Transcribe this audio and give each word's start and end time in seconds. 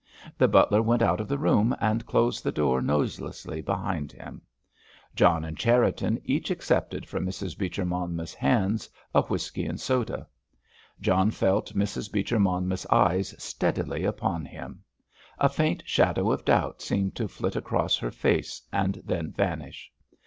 The 0.35 0.47
butler 0.47 0.81
went 0.81 1.03
out 1.03 1.21
of 1.21 1.27
the 1.27 1.37
room 1.37 1.75
and 1.79 2.07
closed 2.07 2.43
the 2.43 2.51
door 2.51 2.81
noiselessly 2.81 3.61
behind 3.61 4.11
him. 4.13 4.41
John 5.15 5.45
and 5.45 5.55
Cherriton 5.55 6.19
each 6.25 6.49
accepted 6.49 7.05
from 7.05 7.23
Mrs. 7.23 7.55
Beecher 7.55 7.85
Monmouth's 7.85 8.33
hands 8.33 8.89
a 9.13 9.21
whisky 9.21 9.63
and 9.63 9.79
soda. 9.79 10.27
John 11.01 11.29
felt 11.29 11.75
Mrs. 11.75 12.11
Beecher 12.11 12.39
Monmouth's 12.39 12.87
eyes 12.87 13.35
steadily 13.37 14.03
upon 14.03 14.43
him. 14.43 14.81
A 15.37 15.47
faint 15.47 15.83
shadow 15.85 16.31
of 16.31 16.45
doubt 16.45 16.81
seemed 16.81 17.13
to 17.17 17.27
flit 17.27 17.55
across 17.55 17.97
her 17.97 18.09
face 18.09 18.59
and 18.73 18.99
then 19.05 19.31
vanish. 19.31 19.91